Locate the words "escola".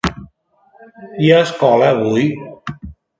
1.49-1.91